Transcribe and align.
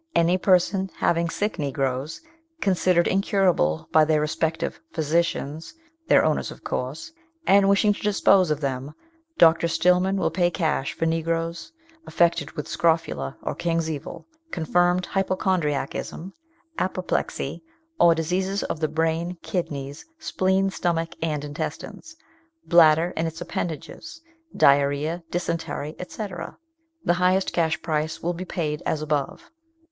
Any 0.15 0.39
person 0.39 0.89
having 0.97 1.29
sick 1.29 1.59
Negroes, 1.59 2.21
considered 2.59 3.07
incurable 3.07 3.87
by 3.91 4.03
their 4.03 4.19
respective 4.19 4.79
physicians, 4.91 5.75
(their 6.07 6.25
owners 6.25 6.49
of 6.49 6.63
course,) 6.63 7.11
and 7.45 7.69
wishing 7.69 7.93
to 7.93 8.01
dispose 8.01 8.49
of 8.49 8.61
them, 8.61 8.95
Dr. 9.37 9.67
Stillman 9.67 10.17
will 10.17 10.31
pay 10.31 10.49
cash 10.49 10.93
for 10.93 11.05
Negroes 11.05 11.71
affected 12.07 12.53
with 12.53 12.67
scrofula 12.67 13.37
or 13.43 13.53
king's 13.53 13.91
evil, 13.91 14.25
confirmed 14.49 15.05
hypochondriacism, 15.05 16.33
apoplexy, 16.79 17.61
or 17.99 18.15
diseases 18.15 18.63
of 18.63 18.79
the 18.79 18.87
brain, 18.87 19.37
kidneys, 19.43 20.07
spleen, 20.17 20.71
stomach 20.71 21.13
and 21.21 21.45
intestines, 21.45 22.15
bladder 22.65 23.13
and 23.15 23.27
its 23.27 23.39
appendages, 23.39 24.19
diarrhoea, 24.57 25.21
dysentery, 25.29 25.95
&c. 26.07 26.27
The 27.05 27.13
highest 27.13 27.53
cash 27.53 27.79
price 27.83 28.23
will 28.23 28.33
be 28.33 28.45
paid 28.45 28.81
as 28.87 29.03
above.' 29.03 29.51